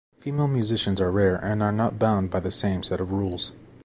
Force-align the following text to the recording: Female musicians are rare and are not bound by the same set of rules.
Female 0.19 0.47
musicians 0.47 0.99
are 0.99 1.11
rare 1.11 1.35
and 1.35 1.61
are 1.61 1.71
not 1.71 1.99
bound 1.99 2.31
by 2.31 2.39
the 2.39 2.49
same 2.49 2.81
set 2.81 2.99
of 2.99 3.11
rules. 3.11 3.51